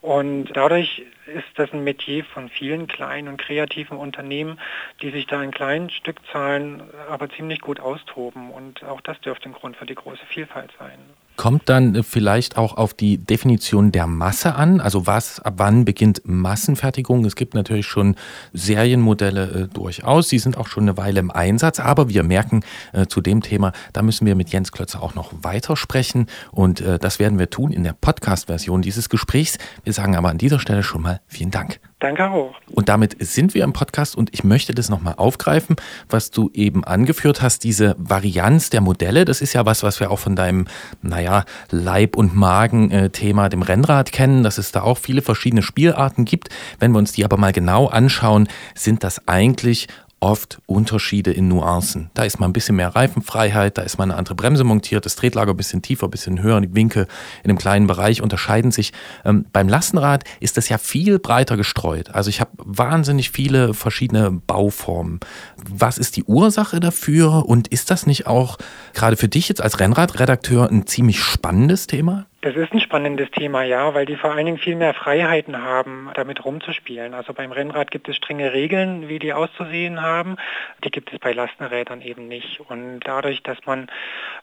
Und 0.00 0.50
dadurch 0.54 1.04
ist 1.26 1.46
das 1.56 1.72
ein 1.72 1.84
Metier 1.84 2.24
von 2.24 2.48
vielen 2.48 2.86
kleinen 2.86 3.28
und 3.28 3.38
kreativen 3.38 3.96
Unternehmen, 3.96 4.58
die 5.00 5.10
sich 5.10 5.26
da 5.26 5.42
in 5.42 5.50
kleinen 5.50 5.90
Stückzahlen 5.90 6.82
aber 7.08 7.30
ziemlich 7.30 7.60
gut 7.60 7.80
austoben 7.80 8.50
und 8.50 8.84
auch 8.84 9.00
das 9.00 9.20
dürfte 9.20 9.48
ein 9.48 9.54
Grund 9.54 9.76
für 9.76 9.86
die 9.86 9.94
große 9.94 10.24
Vielfalt 10.26 10.70
sein. 10.78 10.98
Kommt 11.36 11.68
dann 11.68 12.02
vielleicht 12.02 12.56
auch 12.56 12.76
auf 12.76 12.94
die 12.94 13.18
Definition 13.18 13.90
der 13.90 14.06
Masse 14.06 14.54
an? 14.54 14.80
Also 14.80 15.06
was, 15.06 15.40
ab 15.40 15.54
wann 15.56 15.84
beginnt 15.84 16.22
Massenfertigung? 16.24 17.24
Es 17.24 17.36
gibt 17.36 17.54
natürlich 17.54 17.86
schon 17.86 18.16
Serienmodelle 18.52 19.68
äh, 19.70 19.74
durchaus, 19.74 20.28
die 20.28 20.38
sind 20.38 20.56
auch 20.56 20.66
schon 20.66 20.84
eine 20.84 20.96
Weile 20.96 21.20
im 21.20 21.30
Einsatz, 21.30 21.80
aber 21.80 22.08
wir 22.08 22.22
merken 22.22 22.60
äh, 22.92 23.06
zu 23.06 23.20
dem 23.20 23.40
Thema, 23.40 23.72
da 23.92 24.02
müssen 24.02 24.26
wir 24.26 24.34
mit 24.34 24.50
Jens 24.50 24.72
Klötzer 24.72 25.02
auch 25.02 25.14
noch 25.14 25.32
weiter 25.42 25.76
sprechen 25.76 26.26
und 26.50 26.80
äh, 26.80 26.98
das 26.98 27.18
werden 27.18 27.38
wir 27.38 27.50
tun 27.50 27.72
in 27.72 27.84
der 27.84 27.94
Podcast-Version 27.94 28.82
dieses 28.82 29.08
Gesprächs. 29.08 29.58
Wir 29.84 29.92
sagen 29.92 30.16
aber 30.16 30.28
an 30.28 30.38
dieser 30.38 30.60
Stelle 30.60 30.82
schon 30.82 31.02
mal 31.02 31.20
vielen 31.26 31.50
Dank. 31.50 31.80
Danke 32.02 32.28
auch. 32.28 32.56
Und 32.68 32.88
damit 32.88 33.14
sind 33.20 33.54
wir 33.54 33.62
im 33.62 33.72
Podcast 33.72 34.16
und 34.16 34.34
ich 34.34 34.42
möchte 34.42 34.74
das 34.74 34.88
nochmal 34.88 35.14
aufgreifen, 35.18 35.76
was 36.08 36.32
du 36.32 36.50
eben 36.52 36.82
angeführt 36.82 37.42
hast, 37.42 37.62
diese 37.62 37.94
Varianz 37.96 38.70
der 38.70 38.80
Modelle. 38.80 39.24
Das 39.24 39.40
ist 39.40 39.52
ja 39.52 39.66
was, 39.66 39.84
was 39.84 40.00
wir 40.00 40.10
auch 40.10 40.18
von 40.18 40.34
deinem, 40.34 40.66
naja, 41.00 41.44
Leib- 41.70 42.16
und 42.16 42.34
Magen-Thema, 42.34 43.48
dem 43.48 43.62
Rennrad 43.62 44.10
kennen, 44.10 44.42
dass 44.42 44.58
es 44.58 44.72
da 44.72 44.82
auch 44.82 44.98
viele 44.98 45.22
verschiedene 45.22 45.62
Spielarten 45.62 46.24
gibt. 46.24 46.48
Wenn 46.80 46.90
wir 46.90 46.98
uns 46.98 47.12
die 47.12 47.24
aber 47.24 47.36
mal 47.36 47.52
genau 47.52 47.86
anschauen, 47.86 48.48
sind 48.74 49.04
das 49.04 49.28
eigentlich 49.28 49.86
oft 50.22 50.62
Unterschiede 50.66 51.32
in 51.32 51.48
Nuancen. 51.48 52.10
Da 52.14 52.22
ist 52.22 52.38
mal 52.38 52.46
ein 52.46 52.52
bisschen 52.52 52.76
mehr 52.76 52.94
Reifenfreiheit, 52.94 53.76
da 53.76 53.82
ist 53.82 53.98
mal 53.98 54.04
eine 54.04 54.14
andere 54.14 54.36
Bremse 54.36 54.62
montiert, 54.62 55.04
das 55.04 55.16
Tretlager 55.16 55.52
ein 55.52 55.56
bisschen 55.56 55.82
tiefer, 55.82 56.06
ein 56.06 56.10
bisschen 56.10 56.40
höher, 56.40 56.60
die 56.60 56.74
Winkel 56.74 57.08
in 57.42 57.50
einem 57.50 57.58
kleinen 57.58 57.88
Bereich 57.88 58.22
unterscheiden 58.22 58.70
sich. 58.70 58.92
Ähm, 59.24 59.46
beim 59.52 59.68
Lastenrad 59.68 60.22
ist 60.38 60.56
das 60.56 60.68
ja 60.68 60.78
viel 60.78 61.18
breiter 61.18 61.56
gestreut. 61.56 62.14
Also 62.14 62.30
ich 62.30 62.40
habe 62.40 62.52
wahnsinnig 62.56 63.32
viele 63.32 63.74
verschiedene 63.74 64.30
Bauformen. 64.30 65.18
Was 65.56 65.98
ist 65.98 66.16
die 66.16 66.24
Ursache 66.24 66.78
dafür 66.78 67.48
und 67.48 67.66
ist 67.68 67.90
das 67.90 68.06
nicht 68.06 68.28
auch 68.28 68.58
gerade 68.94 69.16
für 69.16 69.28
dich 69.28 69.48
jetzt 69.48 69.60
als 69.60 69.80
Rennradredakteur 69.80 70.70
ein 70.70 70.86
ziemlich 70.86 71.20
spannendes 71.20 71.88
Thema? 71.88 72.26
Das 72.42 72.56
ist 72.56 72.72
ein 72.72 72.80
spannendes 72.80 73.30
Thema, 73.30 73.62
ja, 73.62 73.94
weil 73.94 74.04
die 74.04 74.16
vor 74.16 74.32
allen 74.32 74.46
Dingen 74.46 74.58
viel 74.58 74.74
mehr 74.74 74.94
Freiheiten 74.94 75.62
haben, 75.62 76.10
damit 76.14 76.44
rumzuspielen. 76.44 77.14
Also 77.14 77.32
beim 77.32 77.52
Rennrad 77.52 77.92
gibt 77.92 78.08
es 78.08 78.16
strenge 78.16 78.52
Regeln, 78.52 79.08
wie 79.08 79.20
die 79.20 79.32
auszusehen 79.32 80.02
haben. 80.02 80.34
Die 80.82 80.90
gibt 80.90 81.12
es 81.12 81.20
bei 81.20 81.32
Lastenrädern 81.32 82.00
eben 82.02 82.26
nicht. 82.26 82.58
Und 82.58 82.98
dadurch, 83.04 83.44
dass 83.44 83.58
man, 83.64 83.86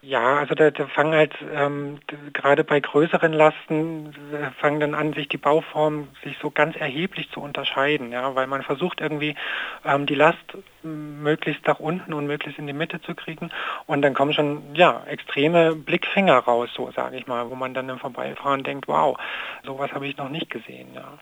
ja, 0.01 0.37
also 0.37 0.55
da, 0.55 0.71
da 0.71 0.87
fangen 0.87 1.13
halt 1.13 1.33
ähm, 1.53 1.99
gerade 2.31 2.63
bei 2.63 2.79
größeren 2.79 3.33
Lasten, 3.33 4.13
äh, 4.33 4.51
fangen 4.61 4.79
dann 4.79 4.95
an, 4.95 5.11
sich 5.13 5.27
die 5.27 5.37
Bauformen 5.37 6.07
sich 6.23 6.37
so 6.41 6.51
ganz 6.51 6.77
erheblich 6.77 7.29
zu 7.31 7.41
unterscheiden, 7.41 8.11
ja, 8.11 8.33
weil 8.33 8.47
man 8.47 8.63
versucht 8.63 9.01
irgendwie 9.01 9.35
ähm, 9.83 10.05
die 10.05 10.15
Last 10.15 10.37
möglichst 10.83 11.67
nach 11.67 11.79
unten 11.79 12.13
und 12.13 12.27
möglichst 12.27 12.59
in 12.59 12.67
die 12.67 12.73
Mitte 12.73 13.01
zu 13.01 13.13
kriegen. 13.13 13.49
Und 13.87 14.01
dann 14.01 14.13
kommen 14.13 14.33
schon 14.33 14.73
ja 14.73 15.03
extreme 15.07 15.75
Blickfänger 15.75 16.37
raus, 16.37 16.69
so 16.73 16.89
sage 16.91 17.17
ich 17.17 17.27
mal, 17.27 17.49
wo 17.49 17.55
man 17.55 17.73
dann 17.73 17.89
im 17.89 17.99
Vorbeifahren 17.99 18.63
denkt, 18.63 18.87
wow, 18.87 19.17
sowas 19.65 19.91
habe 19.91 20.07
ich 20.07 20.15
noch 20.15 20.29
nicht 20.29 20.49
gesehen. 20.49 20.93
Ja. 20.95 21.17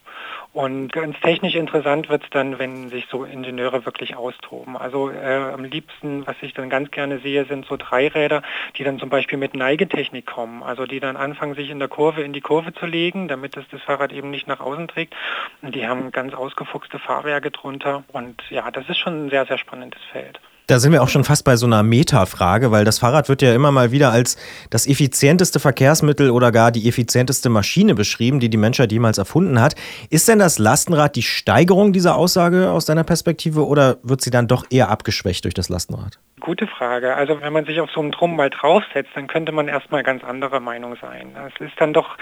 Und 0.54 0.94
ganz 0.94 1.20
technisch 1.22 1.56
interessant 1.56 2.10
wird 2.10 2.24
es 2.24 2.30
dann, 2.30 2.60
wenn 2.60 2.90
sich 2.90 3.08
so 3.10 3.24
Ingenieure 3.24 3.86
wirklich 3.86 4.16
austoben. 4.16 4.78
Also 4.78 5.10
äh, 5.10 5.52
am 5.54 5.64
liebsten, 5.64 6.26
was 6.28 6.36
ich 6.42 6.54
dann 6.54 6.70
ganz 6.70 6.92
gerne 6.92 7.20
sehe, 7.20 7.46
sind 7.46 7.66
so 7.66 7.78
Dreiräder, 7.78 8.44
die 8.76 8.84
dann 8.84 9.00
zum 9.00 9.10
Beispiel 9.10 9.38
mit 9.38 9.56
Neigetechnik 9.56 10.26
kommen. 10.26 10.64
Also 10.64 10.86
die 10.86 11.00
dann 11.00 11.18
anfangen, 11.18 11.56
sich 11.56 11.70
in 11.70 11.80
der 11.80 11.88
Kurve 11.88 12.22
in 12.22 12.34
die 12.34 12.42
Kurve 12.42 12.74
zu 12.74 12.86
legen, 12.86 13.28
damit 13.28 13.58
es 13.58 13.66
das 13.70 13.82
Fahrrad 13.82 14.12
eben 14.12 14.30
nicht 14.30 14.48
nach 14.48 14.60
außen 14.60 14.88
trägt. 14.88 15.16
Und 15.62 15.76
die 15.76 15.88
haben 15.88 16.12
ganz 16.12 16.34
ausgefuchste 16.34 17.00
Fahrwerke 17.00 17.52
drunter. 17.52 18.04
Und 18.12 18.42
ja, 18.50 18.70
das 18.72 18.88
ist 18.90 18.98
schon 18.98 19.26
ein 19.26 19.30
sehr, 19.30 19.46
sehr 19.46 19.58
spannendes 19.58 20.02
Feld. 20.12 20.40
Da 20.70 20.80
sind 20.80 20.92
wir 20.92 21.02
auch 21.02 21.08
schon 21.08 21.24
fast 21.24 21.46
bei 21.46 21.56
so 21.56 21.66
einer 21.66 21.82
Metafrage, 21.82 22.72
weil 22.72 22.84
das 22.84 23.00
Fahrrad 23.00 23.30
wird 23.30 23.42
ja 23.42 23.56
immer 23.56 23.72
mal 23.72 23.94
wieder 23.94 24.12
als 24.12 24.36
das 24.70 24.86
effizienteste 24.86 25.62
Verkehrsmittel 25.62 26.30
oder 26.30 26.52
gar 26.52 26.74
die 26.74 26.90
effizienteste 26.90 27.48
Maschine 27.48 27.96
beschrieben, 27.96 28.42
die 28.42 28.50
die 28.50 28.58
Menschheit 28.58 28.92
jemals 28.92 29.18
erfunden 29.18 29.62
hat. 29.62 29.76
Ist 30.10 30.28
denn 30.28 30.40
das 30.40 30.60
Lastenrad 30.60 31.16
die 31.16 31.22
Steigerung 31.22 31.94
dieser 31.94 32.18
Aussage 32.18 32.70
aus 32.70 32.84
deiner 32.84 33.06
Perspektive 33.06 33.66
oder 33.66 33.96
wird 34.04 34.20
sie 34.20 34.30
dann 34.30 34.50
doch 34.50 34.66
eher 34.70 34.90
abgeschwächt 34.90 35.46
durch 35.46 35.54
das 35.54 35.70
Lastenrad? 35.70 36.20
Gute 36.42 36.68
Frage. 36.68 37.16
Also 37.16 37.40
wenn 37.40 37.54
man 37.54 37.64
sich 37.64 37.80
auf 37.80 37.90
so 37.92 38.02
einem 38.02 38.12
Drum 38.12 38.36
mal 38.36 38.50
draufsetzt, 38.50 39.12
dann 39.16 39.28
könnte 39.28 39.54
man 39.54 39.70
erstmal 39.70 40.04
ganz 40.04 40.26
anderer 40.26 40.60
Meinung 40.60 40.98
sein. 41.00 41.32
Es 41.48 41.66
ist 41.66 41.80
dann 41.80 41.94
doch 41.94 42.18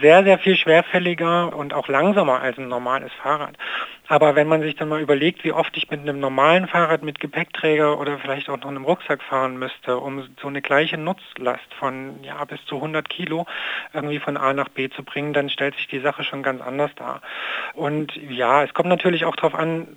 sehr, 0.00 0.24
sehr 0.24 0.38
viel 0.38 0.56
schwerfälliger 0.56 1.54
und 1.54 1.74
auch 1.74 1.88
langsamer 1.88 2.40
als 2.40 2.58
ein 2.58 2.68
normales 2.68 3.12
Fahrrad. 3.22 3.56
Aber 4.10 4.34
wenn 4.34 4.48
man 4.48 4.62
sich 4.62 4.74
dann 4.74 4.88
mal 4.88 5.02
überlegt, 5.02 5.44
wie 5.44 5.52
oft 5.52 5.76
ich 5.76 5.90
mit 5.90 6.00
einem 6.00 6.18
normalen 6.18 6.66
Fahrrad 6.66 7.02
mit 7.02 7.20
Gepäckträger 7.20 8.00
oder 8.00 8.18
vielleicht 8.18 8.48
auch 8.48 8.56
noch 8.56 8.68
einem 8.68 8.86
Rucksack 8.86 9.22
fahren 9.22 9.58
müsste, 9.58 9.98
um 9.98 10.26
so 10.40 10.48
eine 10.48 10.62
gleiche 10.62 10.96
Nutzlast 10.96 11.74
von 11.78 12.22
ja, 12.22 12.42
bis 12.46 12.64
zu 12.64 12.76
100 12.76 13.06
Kilo 13.08 13.46
irgendwie 13.92 14.18
von 14.18 14.38
A 14.38 14.54
nach 14.54 14.70
B 14.70 14.88
zu 14.88 15.02
bringen, 15.02 15.34
dann 15.34 15.50
stellt 15.50 15.76
sich 15.76 15.88
die 15.88 16.00
Sache 16.00 16.24
schon 16.24 16.42
ganz 16.42 16.62
anders 16.62 16.90
dar. 16.96 17.20
Und 17.74 18.16
ja, 18.16 18.64
es 18.64 18.72
kommt 18.72 18.88
natürlich 18.88 19.26
auch 19.26 19.36
darauf 19.36 19.54
an, 19.54 19.88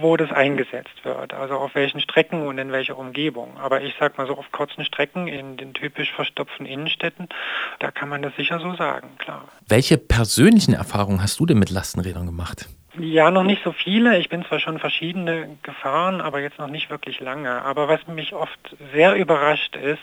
wo 0.00 0.16
das 0.16 0.30
eingesetzt 0.30 1.04
wird, 1.04 1.34
also 1.34 1.54
auf 1.54 1.74
welchen 1.74 2.00
Strecken 2.00 2.46
und 2.46 2.58
in 2.58 2.72
welcher 2.72 2.98
Umgebung. 2.98 3.56
Aber 3.58 3.82
ich 3.82 3.94
sag 3.98 4.18
mal 4.18 4.26
so 4.26 4.36
auf 4.36 4.50
kurzen 4.52 4.84
Strecken 4.84 5.28
in 5.28 5.56
den 5.56 5.74
typisch 5.74 6.12
verstopften 6.12 6.66
Innenstädten, 6.66 7.28
da 7.78 7.90
kann 7.90 8.08
man 8.08 8.22
das 8.22 8.34
sicher 8.36 8.60
so 8.60 8.74
sagen, 8.74 9.10
klar. 9.18 9.48
Welche 9.68 9.98
persönlichen 9.98 10.74
Erfahrungen 10.74 11.22
hast 11.22 11.38
du 11.40 11.46
denn 11.46 11.58
mit 11.58 11.70
Lastenrädern 11.70 12.26
gemacht? 12.26 12.68
Ja, 12.98 13.30
noch 13.30 13.44
nicht 13.44 13.62
so 13.62 13.72
viele. 13.72 14.18
Ich 14.18 14.28
bin 14.28 14.44
zwar 14.44 14.58
schon 14.58 14.78
verschiedene 14.78 15.56
gefahren, 15.62 16.20
aber 16.20 16.40
jetzt 16.40 16.58
noch 16.58 16.68
nicht 16.68 16.90
wirklich 16.90 17.20
lange. 17.20 17.62
Aber 17.62 17.86
was 17.86 18.06
mich 18.08 18.34
oft 18.34 18.58
sehr 18.92 19.14
überrascht 19.14 19.76
ist, 19.76 20.00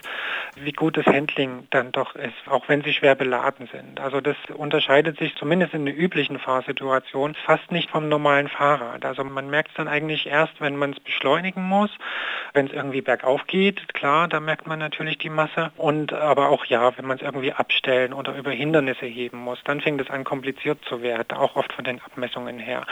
wie 0.55 0.71
gut 0.71 0.97
das 0.97 1.05
Handling 1.05 1.67
dann 1.69 1.91
doch 1.91 2.15
ist, 2.15 2.33
auch 2.47 2.67
wenn 2.67 2.81
sie 2.81 2.93
schwer 2.93 3.15
beladen 3.15 3.67
sind. 3.71 3.99
Also 3.99 4.21
das 4.21 4.35
unterscheidet 4.55 5.17
sich 5.17 5.35
zumindest 5.35 5.73
in 5.73 5.85
der 5.85 5.97
üblichen 5.97 6.39
Fahrsituation 6.39 7.35
fast 7.45 7.71
nicht 7.71 7.89
vom 7.89 8.07
normalen 8.07 8.47
Fahrrad. 8.47 9.05
Also 9.05 9.23
man 9.23 9.49
merkt 9.49 9.69
es 9.69 9.75
dann 9.75 9.87
eigentlich 9.87 10.27
erst, 10.27 10.59
wenn 10.61 10.75
man 10.75 10.91
es 10.91 10.99
beschleunigen 10.99 11.63
muss, 11.63 11.89
wenn 12.53 12.67
es 12.67 12.73
irgendwie 12.73 13.01
bergauf 13.01 13.45
geht, 13.47 13.93
klar, 13.93 14.27
da 14.27 14.39
merkt 14.39 14.67
man 14.67 14.79
natürlich 14.79 15.17
die 15.17 15.29
Masse. 15.29 15.71
Und 15.77 16.13
aber 16.13 16.49
auch 16.49 16.65
ja, 16.65 16.97
wenn 16.97 17.05
man 17.05 17.17
es 17.17 17.23
irgendwie 17.23 17.51
abstellen 17.51 18.13
oder 18.13 18.35
über 18.35 18.51
Hindernisse 18.51 19.05
heben 19.05 19.39
muss, 19.39 19.59
dann 19.65 19.81
fängt 19.81 20.01
es 20.01 20.09
an 20.09 20.23
kompliziert 20.23 20.79
zu 20.85 21.01
werden, 21.01 21.37
auch 21.37 21.55
oft 21.55 21.73
von 21.73 21.83
den 21.83 22.01
Abmessungen 22.01 22.59
her. 22.59 22.85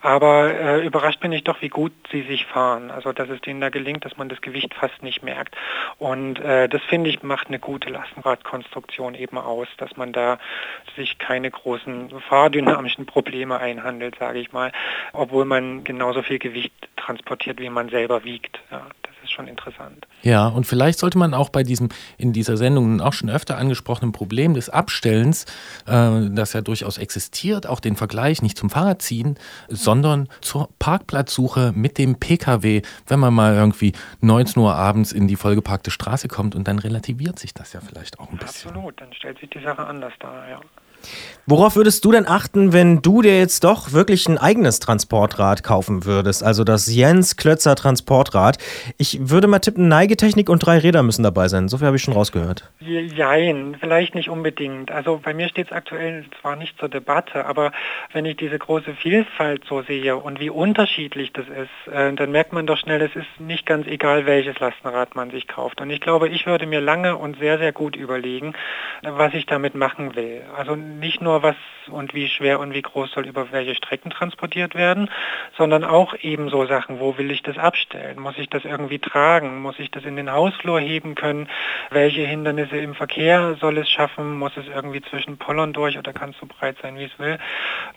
Aber 0.00 0.54
äh, 0.54 0.86
überrascht 0.86 1.20
bin 1.20 1.32
ich 1.32 1.44
doch, 1.44 1.60
wie 1.60 1.68
gut 1.68 1.92
sie 2.10 2.22
sich 2.22 2.46
fahren. 2.46 2.90
Also 2.90 3.12
dass 3.12 3.28
es 3.28 3.40
denen 3.40 3.60
da 3.60 3.68
gelingt, 3.68 4.04
dass 4.04 4.16
man 4.16 4.28
das 4.28 4.40
Gewicht 4.40 4.74
fast 4.74 5.02
nicht 5.02 5.22
merkt. 5.22 5.56
Und 5.98 6.40
äh, 6.40 6.68
das 6.68 6.82
finde 6.84 7.09
ich 7.09 7.09
macht 7.22 7.48
eine 7.48 7.58
gute 7.58 7.90
Lastenradkonstruktion 7.90 9.14
eben 9.14 9.38
aus, 9.38 9.68
dass 9.76 9.96
man 9.96 10.12
da 10.12 10.38
sich 10.96 11.18
keine 11.18 11.50
großen 11.50 12.10
fahrdynamischen 12.28 13.06
Probleme 13.06 13.58
einhandelt, 13.58 14.16
sage 14.18 14.38
ich 14.38 14.52
mal, 14.52 14.72
obwohl 15.12 15.44
man 15.44 15.84
genauso 15.84 16.22
viel 16.22 16.38
Gewicht 16.38 16.72
transportiert, 16.96 17.60
wie 17.60 17.70
man 17.70 17.88
selber 17.88 18.24
wiegt. 18.24 18.60
Ja, 18.70 18.86
ist 19.30 19.36
schon 19.36 19.48
interessant. 19.48 20.06
Ja, 20.22 20.48
und 20.48 20.66
vielleicht 20.66 20.98
sollte 20.98 21.18
man 21.18 21.34
auch 21.34 21.48
bei 21.48 21.62
diesem 21.62 21.88
in 22.18 22.32
dieser 22.32 22.56
Sendung 22.56 23.00
auch 23.00 23.12
schon 23.12 23.30
öfter 23.30 23.56
angesprochenen 23.56 24.12
Problem 24.12 24.54
des 24.54 24.68
Abstellens, 24.68 25.46
äh, 25.86 26.28
das 26.30 26.52
ja 26.52 26.60
durchaus 26.60 26.98
existiert, 26.98 27.66
auch 27.66 27.80
den 27.80 27.96
Vergleich 27.96 28.42
nicht 28.42 28.58
zum 28.58 28.70
Fahrrad 28.70 29.02
ziehen, 29.02 29.38
sondern 29.68 30.28
zur 30.40 30.68
Parkplatzsuche 30.78 31.72
mit 31.74 31.98
dem 31.98 32.18
Pkw, 32.18 32.82
wenn 33.06 33.20
man 33.20 33.32
mal 33.32 33.54
irgendwie 33.54 33.92
19 34.20 34.62
Uhr 34.62 34.74
abends 34.74 35.12
in 35.12 35.28
die 35.28 35.36
vollgeparkte 35.36 35.90
Straße 35.90 36.28
kommt 36.28 36.54
und 36.54 36.66
dann 36.68 36.78
relativiert 36.78 37.38
sich 37.38 37.54
das 37.54 37.72
ja 37.72 37.80
vielleicht 37.80 38.18
auch 38.18 38.30
ein 38.30 38.38
bisschen. 38.38 38.70
Absolut, 38.70 39.00
dann 39.00 39.12
stellt 39.12 39.38
sich 39.38 39.50
die 39.50 39.62
Sache 39.62 39.86
anders 39.86 40.12
dar, 40.20 40.48
ja. 40.48 40.60
Worauf 41.50 41.74
würdest 41.74 42.04
du 42.04 42.12
denn 42.12 42.28
achten, 42.28 42.72
wenn 42.72 43.02
du 43.02 43.22
dir 43.22 43.36
jetzt 43.36 43.64
doch 43.64 43.92
wirklich 43.92 44.28
ein 44.28 44.38
eigenes 44.38 44.78
Transportrad 44.78 45.64
kaufen 45.64 46.04
würdest? 46.04 46.44
Also 46.44 46.62
das 46.62 46.94
Jens 46.94 47.36
Klötzer 47.36 47.74
Transportrad. 47.74 48.58
Ich 48.98 49.18
würde 49.20 49.48
mal 49.48 49.58
tippen, 49.58 49.88
Neigetechnik 49.88 50.48
und 50.48 50.64
drei 50.64 50.78
Räder 50.78 51.02
müssen 51.02 51.24
dabei 51.24 51.48
sein. 51.48 51.68
So 51.68 51.78
viel 51.78 51.88
habe 51.88 51.96
ich 51.96 52.04
schon 52.04 52.14
rausgehört. 52.14 52.70
Jein, 52.78 53.76
vielleicht 53.80 54.14
nicht 54.14 54.28
unbedingt. 54.28 54.92
Also 54.92 55.18
bei 55.20 55.34
mir 55.34 55.48
steht 55.48 55.66
es 55.66 55.72
aktuell 55.72 56.24
zwar 56.40 56.54
nicht 56.54 56.78
zur 56.78 56.88
Debatte, 56.88 57.46
aber 57.46 57.72
wenn 58.12 58.26
ich 58.26 58.36
diese 58.36 58.58
große 58.58 58.94
Vielfalt 58.94 59.64
so 59.68 59.82
sehe 59.82 60.16
und 60.16 60.38
wie 60.38 60.50
unterschiedlich 60.50 61.32
das 61.32 61.46
ist, 61.46 61.92
äh, 61.92 62.12
dann 62.12 62.30
merkt 62.30 62.52
man 62.52 62.66
doch 62.68 62.78
schnell, 62.78 63.02
es 63.02 63.16
ist 63.16 63.40
nicht 63.40 63.66
ganz 63.66 63.88
egal, 63.88 64.24
welches 64.24 64.60
Lastenrad 64.60 65.16
man 65.16 65.32
sich 65.32 65.48
kauft. 65.48 65.80
Und 65.80 65.90
ich 65.90 66.00
glaube, 66.00 66.28
ich 66.28 66.46
würde 66.46 66.66
mir 66.66 66.80
lange 66.80 67.16
und 67.16 67.40
sehr, 67.40 67.58
sehr 67.58 67.72
gut 67.72 67.96
überlegen, 67.96 68.54
was 69.02 69.34
ich 69.34 69.46
damit 69.46 69.74
machen 69.74 70.14
will. 70.14 70.42
Also 70.56 70.76
nicht 70.98 71.20
nur 71.20 71.42
was 71.42 71.56
und 71.88 72.14
wie 72.14 72.28
schwer 72.28 72.60
und 72.60 72.74
wie 72.74 72.82
groß 72.82 73.12
soll 73.12 73.26
über 73.26 73.52
welche 73.52 73.74
Strecken 73.74 74.10
transportiert 74.10 74.74
werden, 74.74 75.10
sondern 75.56 75.84
auch 75.84 76.14
ebenso 76.20 76.66
Sachen, 76.66 77.00
wo 77.00 77.18
will 77.18 77.30
ich 77.30 77.42
das 77.42 77.58
abstellen? 77.58 78.20
Muss 78.20 78.38
ich 78.38 78.48
das 78.48 78.64
irgendwie 78.64 78.98
tragen? 78.98 79.60
Muss 79.62 79.78
ich 79.78 79.90
das 79.90 80.04
in 80.04 80.16
den 80.16 80.30
Hausflur 80.30 80.80
heben 80.80 81.14
können? 81.14 81.48
Welche 81.90 82.22
Hindernisse 82.22 82.76
im 82.76 82.94
Verkehr 82.94 83.56
soll 83.60 83.78
es 83.78 83.90
schaffen? 83.90 84.38
Muss 84.38 84.56
es 84.56 84.66
irgendwie 84.68 85.02
zwischen 85.02 85.38
Pollern 85.38 85.72
durch 85.72 85.98
oder 85.98 86.12
kann 86.12 86.30
es 86.30 86.38
so 86.38 86.46
breit 86.46 86.76
sein, 86.82 86.98
wie 86.98 87.04
es 87.04 87.18
will? 87.18 87.38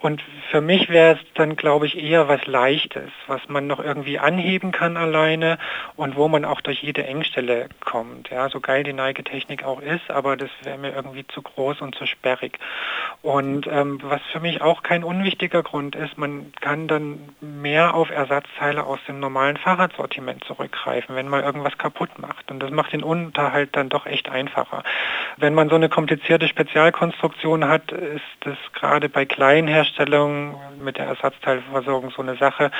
Und 0.00 0.22
für 0.50 0.60
mich 0.60 0.88
wäre 0.88 1.14
es 1.14 1.20
dann, 1.34 1.56
glaube 1.56 1.86
ich, 1.86 1.98
eher 1.98 2.28
was 2.28 2.46
Leichtes, 2.46 3.10
was 3.26 3.48
man 3.48 3.66
noch 3.66 3.82
irgendwie 3.82 4.18
anheben 4.18 4.72
kann 4.72 4.96
alleine 4.96 5.58
und 5.96 6.16
wo 6.16 6.28
man 6.28 6.44
auch 6.44 6.60
durch 6.60 6.82
jede 6.82 7.06
Engstelle 7.06 7.68
kommt. 7.80 8.30
Ja, 8.30 8.48
so 8.48 8.60
geil 8.60 8.82
die 8.84 8.92
Neigetechnik 8.92 9.64
auch 9.64 9.80
ist, 9.80 10.10
aber 10.10 10.36
das 10.36 10.50
wäre 10.62 10.78
mir 10.78 10.94
irgendwie 10.94 11.26
zu 11.26 11.42
groß 11.42 11.80
und 11.80 11.94
zu 11.94 12.06
sperrig. 12.06 12.58
Und 13.22 13.66
ähm, 13.66 14.00
was 14.02 14.20
für 14.32 14.40
mich 14.40 14.60
auch 14.60 14.82
kein 14.82 15.02
unwichtiger 15.02 15.62
Grund 15.62 15.96
ist, 15.96 16.18
man 16.18 16.52
kann 16.60 16.88
dann 16.88 17.34
mehr 17.40 17.94
auf 17.94 18.10
Ersatzteile 18.10 18.84
aus 18.84 18.98
dem 19.08 19.18
normalen 19.18 19.56
Fahrradsortiment 19.56 20.44
zurückgreifen, 20.44 21.16
wenn 21.16 21.28
man 21.28 21.42
irgendwas 21.42 21.78
kaputt 21.78 22.18
macht. 22.18 22.50
Und 22.50 22.60
das 22.60 22.70
macht 22.70 22.92
den 22.92 23.02
Unterhalt 23.02 23.70
dann 23.72 23.88
doch 23.88 24.04
echt 24.04 24.28
einfacher. 24.28 24.82
Wenn 25.38 25.54
man 25.54 25.70
so 25.70 25.76
eine 25.76 25.88
komplizierte 25.88 26.48
Spezialkonstruktion 26.48 27.66
hat, 27.66 27.92
ist 27.92 28.22
das 28.40 28.58
gerade 28.74 29.08
bei 29.08 29.24
kleinen 29.24 29.68
Herstellungen 29.68 30.54
mit 30.82 30.98
der 30.98 31.06
Ersatzteilversorgung 31.06 32.10
so 32.10 32.20
eine 32.20 32.36
Sache. 32.36 32.70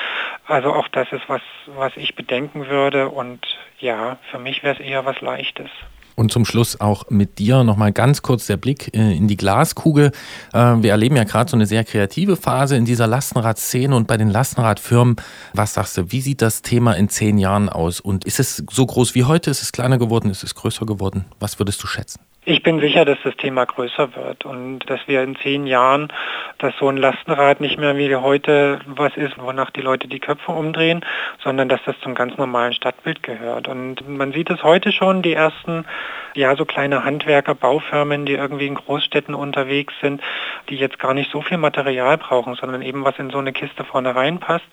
Also 0.47 0.75
auch 0.75 0.89
das 0.89 1.11
ist 1.13 1.27
was, 1.29 1.43
was 1.67 1.97
ich 1.97 2.17
bedenken 2.17 2.69
würde. 2.69 3.09
Und 3.09 3.47
ja, 3.79 4.19
für 4.31 4.39
mich 4.39 4.63
wäre 4.63 4.75
es 4.75 4.81
eher 4.81 5.07
was 5.07 5.21
Leichtes. 5.23 5.71
Und 6.17 6.33
zum 6.33 6.45
Schluss 6.45 6.81
auch 6.81 7.11
mit 7.11 7.39
dir 7.39 7.65
nochmal 7.65 7.93
ganz 7.93 8.23
kurz 8.23 8.47
der 8.47 8.57
Blick 8.57 8.95
äh, 8.95 9.17
in 9.17 9.29
die 9.29 9.37
Glaskugel. 9.37 10.13
Äh, 10.53 10.59
wir 10.59 10.91
erleben 10.91 11.17
ja 11.17 11.25
gerade 11.25 11.51
so 11.51 11.57
eine 11.57 11.67
sehr 11.67 11.85
kreative 11.85 12.37
Phase 12.37 12.77
in 12.77 12.85
dieser 12.85 13.07
Lastenradszene 13.07 13.95
und 13.95 14.07
bei 14.07 14.17
den 14.17 14.31
Lastenradfirmen. 14.31 15.17
Was 15.53 15.75
sagst 15.75 15.97
du, 15.97 16.13
wie 16.13 16.21
sieht 16.21 16.43
das 16.43 16.63
Thema 16.63 16.93
in 16.93 17.09
zehn 17.09 17.39
Jahren 17.39 17.69
aus? 17.69 18.01
Und 18.01 18.25
ist 18.25 18.41
es 18.41 18.63
so 18.71 18.87
groß 18.87 19.15
wie 19.15 19.25
heute? 19.25 19.51
Ist 19.51 19.63
es 19.63 19.73
kleiner 19.73 19.99
geworden? 19.99 20.31
Ist 20.31 20.45
es 20.45 20.55
größer 20.55 20.87
geworden? 20.87 21.25
Was 21.41 21.59
würdest 21.59 21.83
du 21.83 21.87
schätzen? 21.87 22.21
Ich 22.47 22.63
bin 22.63 22.79
sicher, 22.79 23.07
dass 23.07 23.17
das 23.25 23.35
Thema 23.37 23.65
größer 23.65 24.15
wird 24.17 24.45
und 24.45 24.81
dass 24.81 25.01
wir 25.07 25.23
in 25.23 25.35
zehn 25.37 25.67
Jahren, 25.67 26.13
dass 26.59 26.77
so 26.77 26.89
ein 26.89 26.99
Lastenrad 26.99 27.63
nicht 27.63 27.79
mehr 27.79 27.97
wie 27.97 28.15
heute 28.15 28.81
was 28.85 29.17
ist, 29.17 29.39
wonach 29.39 29.71
die 29.71 29.81
Leute 29.81 30.09
die 30.09 30.21
Köpfe 30.21 30.53
umdrehen, 30.53 31.03
sondern 31.43 31.71
dass 31.71 31.81
das 31.87 31.99
zum 32.01 32.15
ganz 32.15 32.37
normalen 32.37 32.75
Stadtbild 32.75 33.23
gehört. 33.23 33.67
Und 33.67 34.07
man 34.07 34.33
sieht 34.33 34.51
es 34.51 34.63
heute 34.63 34.93
schon, 34.93 35.23
die 35.23 35.33
ersten, 35.33 35.87
ja, 36.35 36.55
so 36.55 36.67
kleine 36.67 37.03
Handwerker, 37.03 37.55
Baufirmen, 37.55 38.27
die 38.27 38.35
irgendwie 38.35 38.67
in 38.67 38.75
Großstädten 38.75 39.35
unterwegs 39.35 39.95
sind, 40.03 40.21
die 40.69 40.77
jetzt 40.77 40.99
gar 40.99 41.15
nicht 41.15 41.31
so 41.31 41.41
viel 41.41 41.57
Material 41.57 42.19
brauchen, 42.19 42.57
sondern 42.57 42.83
eben 42.83 43.05
was 43.05 43.19
in 43.19 43.31
so 43.31 43.39
eine 43.39 43.55
Kiste 43.55 43.85
vorne 43.85 44.15
reinpasst. 44.15 44.67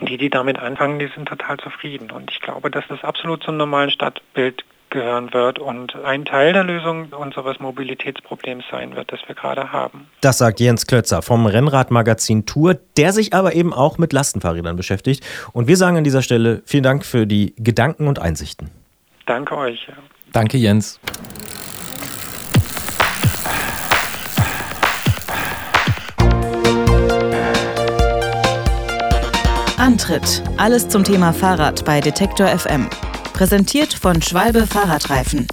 Die, 0.00 0.16
die 0.16 0.30
damit 0.30 0.60
anfangen, 0.60 1.00
die 1.00 1.08
sind 1.08 1.26
total 1.26 1.56
zufrieden. 1.56 2.12
Und 2.12 2.30
ich 2.30 2.40
glaube, 2.40 2.70
dass 2.70 2.86
das 2.86 3.02
absolut 3.02 3.42
zum 3.42 3.56
normalen 3.56 3.90
Stadtbild 3.90 4.64
gehören 4.90 5.32
wird 5.32 5.58
und 5.58 5.94
ein 5.96 6.24
Teil 6.24 6.52
der 6.52 6.64
Lösung 6.64 7.08
unseres 7.12 7.60
Mobilitätsproblems 7.60 8.64
sein 8.70 8.96
wird, 8.96 9.12
das 9.12 9.20
wir 9.26 9.34
gerade 9.34 9.72
haben. 9.72 10.06
Das 10.20 10.38
sagt 10.38 10.60
Jens 10.60 10.86
Klötzer 10.86 11.22
vom 11.22 11.46
Rennradmagazin 11.46 12.46
Tour, 12.46 12.76
der 12.96 13.12
sich 13.12 13.32
aber 13.32 13.54
eben 13.54 13.72
auch 13.72 13.98
mit 13.98 14.12
Lastenfahrrädern 14.12 14.76
beschäftigt. 14.76 15.24
Und 15.52 15.68
wir 15.68 15.76
sagen 15.76 15.96
an 15.96 16.04
dieser 16.04 16.22
Stelle 16.22 16.62
vielen 16.66 16.82
Dank 16.82 17.04
für 17.04 17.26
die 17.26 17.54
Gedanken 17.56 18.08
und 18.08 18.18
Einsichten. 18.18 18.70
Danke 19.26 19.56
euch. 19.56 19.88
Danke, 20.32 20.58
Jens. 20.58 21.00
Antritt. 29.78 30.42
Alles 30.56 30.88
zum 30.88 31.04
Thema 31.04 31.32
Fahrrad 31.32 31.84
bei 31.84 32.00
Detektor 32.00 32.46
FM. 32.46 32.88
Präsentiert 33.40 33.94
von 33.94 34.20
Schwalbe 34.20 34.66
Fahrradreifen. 34.66 35.46